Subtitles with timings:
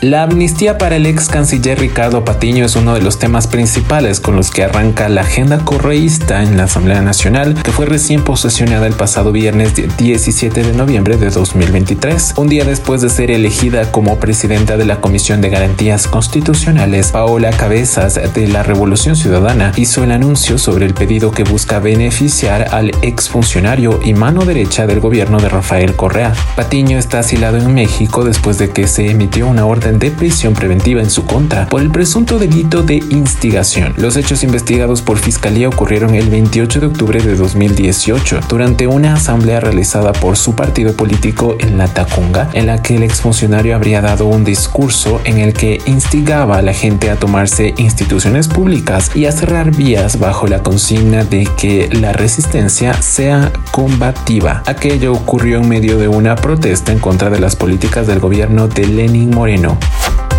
[0.00, 4.36] La amnistía para el ex canciller Ricardo Patiño es uno de los temas principales con
[4.36, 8.92] los que arranca la agenda correísta en la Asamblea Nacional, que fue recién posesionada el
[8.92, 12.34] pasado viernes 17 de noviembre de 2023.
[12.36, 17.50] Un día después de ser elegida como presidenta de la Comisión de Garantías Constitucionales, Paola
[17.50, 22.92] Cabezas de la Revolución Ciudadana hizo el anuncio sobre el pedido que busca beneficiar al
[23.02, 26.34] exfuncionario y mano derecha del gobierno de Rafael Correa.
[26.54, 31.00] Patiño está asilado en México después de que se emitió una orden de prisión preventiva
[31.00, 33.94] en su contra por el presunto delito de instigación.
[33.96, 39.60] Los hechos investigados por Fiscalía ocurrieron el 28 de octubre de 2018 durante una asamblea
[39.60, 44.26] realizada por su partido político en La Tacunga, en la que el exfuncionario habría dado
[44.26, 49.32] un discurso en el que instigaba a la gente a tomarse instituciones públicas y a
[49.32, 54.62] cerrar vías bajo la consigna de que la resistencia sea combativa.
[54.66, 58.86] Aquello ocurrió en medio de una protesta en contra de las políticas del gobierno de
[58.86, 59.77] Lenin Moreno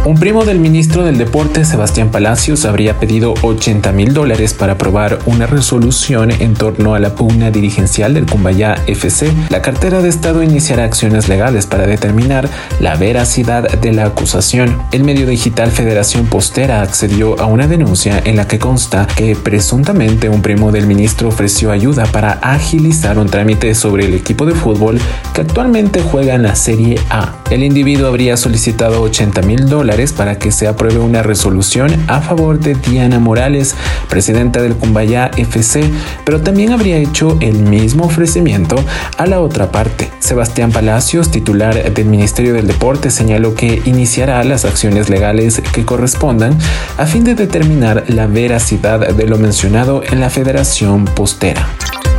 [0.06, 5.20] un primo del ministro del Deporte, Sebastián Palacios, habría pedido 80 mil dólares para aprobar
[5.26, 9.32] una resolución en torno a la pugna dirigencial del Cumbayá FC.
[9.50, 14.82] La cartera de Estado iniciará acciones legales para determinar la veracidad de la acusación.
[14.92, 20.30] El medio digital Federación Postera accedió a una denuncia en la que consta que presuntamente
[20.30, 25.00] un primo del ministro ofreció ayuda para agilizar un trámite sobre el equipo de fútbol
[25.34, 27.36] que actualmente juega en la Serie A.
[27.52, 32.60] El individuo habría solicitado 80 mil dólares para que se apruebe una resolución a favor
[32.60, 33.76] de Diana Morales,
[34.08, 35.84] presidenta del Cumbayá FC,
[36.24, 38.78] pero también habría hecho el mismo ofrecimiento
[39.18, 40.10] a la otra parte.
[40.20, 46.58] Sebastián Palacios, titular del Ministerio del Deporte, señaló que iniciará las acciones legales que correspondan
[46.98, 51.68] a fin de determinar la veracidad de lo mencionado en la Federación Postera.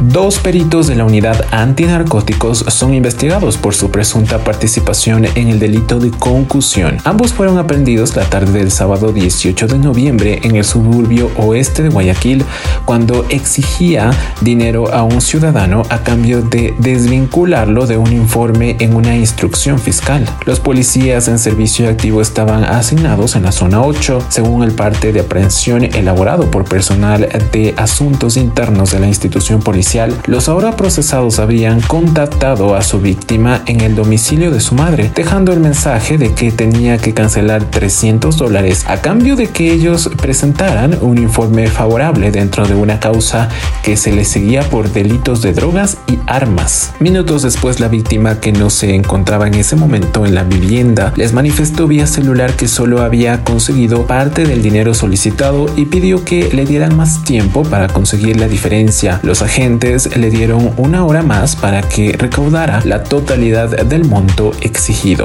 [0.03, 5.99] Dos peritos de la unidad antinarcóticos son investigados por su presunta participación en el delito
[5.99, 6.97] de concusión.
[7.05, 11.91] Ambos fueron aprendidos la tarde del sábado 18 de noviembre en el suburbio oeste de
[11.91, 12.47] Guayaquil
[12.87, 19.15] cuando exigía dinero a un ciudadano a cambio de desvincularlo de un informe en una
[19.15, 20.25] instrucción fiscal.
[20.47, 25.21] Los policías en servicio activo estaban asignados en la zona 8 según el parte de
[25.21, 29.90] aprehensión elaborado por personal de asuntos internos de la institución policial
[30.27, 35.53] los ahora procesados habrían contactado a su víctima en el domicilio de su madre, dejando
[35.53, 40.97] el mensaje de que tenía que cancelar 300 dólares a cambio de que ellos presentaran
[41.00, 43.49] un informe favorable dentro de una causa
[43.83, 46.93] que se les seguía por delitos de drogas y armas.
[47.00, 51.33] Minutos después, la víctima, que no se encontraba en ese momento en la vivienda, les
[51.33, 56.65] manifestó vía celular que solo había conseguido parte del dinero solicitado y pidió que le
[56.65, 59.19] dieran más tiempo para conseguir la diferencia.
[59.25, 65.25] Los agentes le dieron una hora más para que recaudara la totalidad del monto exigido.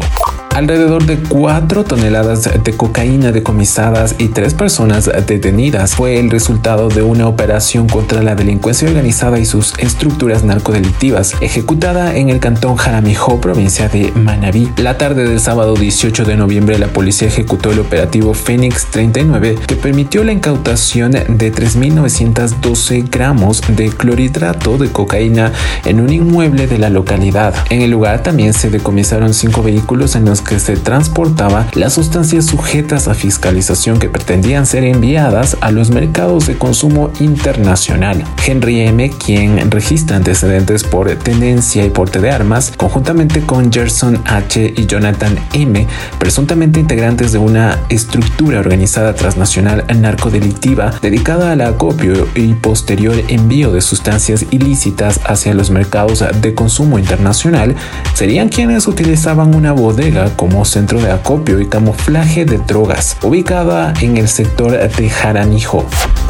[0.56, 7.02] Alrededor de 4 toneladas de cocaína decomisadas y 3 personas detenidas fue el resultado de
[7.02, 13.42] una operación contra la delincuencia organizada y sus estructuras narcodelictivas ejecutada en el cantón Jaramijó,
[13.42, 14.72] provincia de Manabí.
[14.78, 19.76] La tarde del sábado 18 de noviembre la policía ejecutó el operativo Fénix 39 que
[19.76, 25.52] permitió la incautación de 3.912 gramos de clorhidrato de cocaína
[25.84, 27.54] en un inmueble de la localidad.
[27.70, 32.46] En el lugar también se decomisaron 5 vehículos en los que se transportaba las sustancias
[32.46, 38.24] sujetas a fiscalización que pretendían ser enviadas a los mercados de consumo internacional.
[38.46, 44.74] Henry M., quien registra antecedentes por tenencia y porte de armas, conjuntamente con Gerson H.
[44.78, 45.88] y Jonathan M.,
[46.20, 53.82] presuntamente integrantes de una estructura organizada transnacional narcodelictiva dedicada al acopio y posterior envío de
[53.82, 57.76] sustancias ilícitas hacia los mercados de consumo internacional,
[58.14, 64.18] serían quienes utilizaban una bodega como centro de acopio y camuflaje de drogas, ubicada en
[64.18, 65.86] el sector de Jaranijo.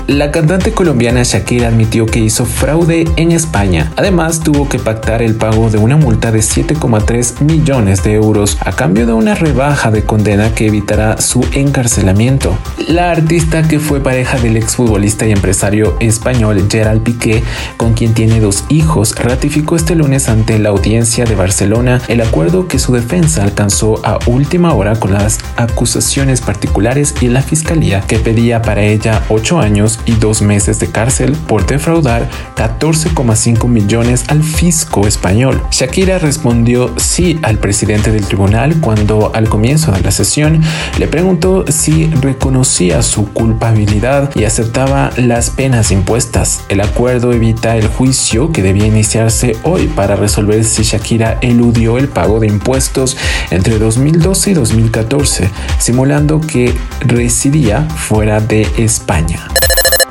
[0.07, 3.91] La cantante colombiana Shakira admitió que hizo fraude en España.
[3.95, 8.71] Además, tuvo que pactar el pago de una multa de 7,3 millones de euros a
[8.71, 12.56] cambio de una rebaja de condena que evitará su encarcelamiento.
[12.88, 17.44] La artista que fue pareja del exfutbolista y empresario español Gerald Piqué,
[17.77, 22.68] con quien tiene dos hijos, ratificó este lunes ante la audiencia de Barcelona el acuerdo
[22.68, 28.19] que su defensa alcanzó a última hora con las acusaciones particulares y la fiscalía que
[28.19, 34.44] pedía para ella 8 años y 2 meses de cárcel por defraudar 14,5 millones al
[34.44, 35.62] fisco español.
[35.71, 40.62] Shakira respondió sí al presidente del tribunal cuando al comienzo de la sesión
[40.97, 46.63] le preguntó si reconocía su culpabilidad y aceptaba las penas impuestas.
[46.69, 52.07] El acuerdo evita el juicio que debía iniciarse hoy para resolver si Shakira eludió el
[52.07, 53.18] pago de impuestos
[53.51, 59.47] entre 2012 y 2014, simulando que residía fuera de España.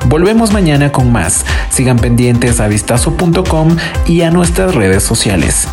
[0.07, 1.45] Volvemos mañana con más.
[1.69, 3.75] Sigan pendientes a vistazo.com
[4.05, 5.67] y a nuestras redes sociales.